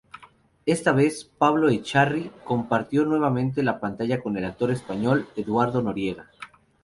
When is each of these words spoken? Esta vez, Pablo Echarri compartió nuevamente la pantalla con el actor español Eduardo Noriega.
Esta 0.65 0.93
vez, 0.93 1.25
Pablo 1.25 1.69
Echarri 1.69 2.31
compartió 2.43 3.05
nuevamente 3.05 3.61
la 3.61 3.79
pantalla 3.79 4.19
con 4.19 4.35
el 4.35 4.45
actor 4.45 4.71
español 4.71 5.29
Eduardo 5.35 5.83
Noriega. 5.83 6.31